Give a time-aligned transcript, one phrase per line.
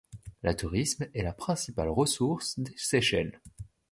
[0.41, 3.39] Le tourisme est la principale ressource des Seychelles.